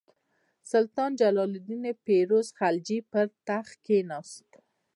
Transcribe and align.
سلطان 0.71 1.11
جلال 1.21 1.51
الدین 1.55 1.85
فیروز 2.03 2.47
خلجي 2.59 2.99
پر 3.11 3.25
تخت 3.49 3.75
کښېناست. 3.85 4.49